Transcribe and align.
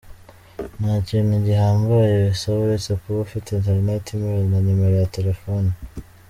Nta 0.79 0.93
kintu 1.09 1.33
gihambaye 1.45 2.11
bisaba 2.25 2.57
uretse 2.65 2.91
kuba 3.01 3.17
ufite 3.27 3.47
internet, 3.51 4.03
email 4.13 4.43
na 4.51 4.57
numero 4.65 4.95
ya 5.01 5.11
telefoni. 5.15 5.71